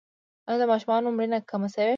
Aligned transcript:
آیا 0.47 0.59
د 0.61 0.63
ماشومانو 0.71 1.15
مړینه 1.17 1.37
کمه 1.49 1.67
شوې؟ 1.73 1.89